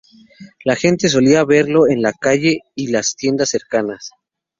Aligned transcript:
La 0.65 0.75
gente 0.75 1.09
solía 1.09 1.45
verlo 1.45 1.87
en 1.87 2.01
la 2.01 2.11
calle 2.11 2.63
y 2.73 2.87
las 2.87 3.15
tiendas 3.15 3.49
cercanas. 3.49 4.09